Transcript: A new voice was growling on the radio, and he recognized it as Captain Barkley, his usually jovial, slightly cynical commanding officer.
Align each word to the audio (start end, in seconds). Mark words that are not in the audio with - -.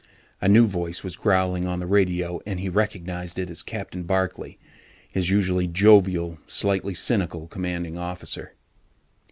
A 0.41 0.47
new 0.49 0.65
voice 0.65 1.03
was 1.03 1.15
growling 1.15 1.67
on 1.67 1.79
the 1.79 1.85
radio, 1.85 2.41
and 2.43 2.59
he 2.59 2.69
recognized 2.69 3.37
it 3.37 3.51
as 3.51 3.61
Captain 3.61 4.01
Barkley, 4.01 4.57
his 5.07 5.29
usually 5.29 5.67
jovial, 5.67 6.39
slightly 6.47 6.95
cynical 6.95 7.45
commanding 7.45 7.99
officer. 7.99 8.55